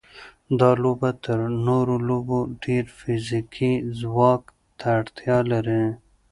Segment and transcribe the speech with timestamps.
[0.59, 4.43] دا لوبه تر نورو لوبو ډېر فزیکي ځواک
[4.79, 5.83] ته اړتیا لري.